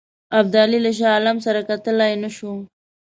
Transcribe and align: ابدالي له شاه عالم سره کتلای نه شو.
ابدالي 0.39 0.79
له 0.85 0.91
شاه 0.97 1.11
عالم 1.15 1.37
سره 1.45 1.59
کتلای 1.69 2.13
نه 2.23 2.29
شو. 2.35 2.51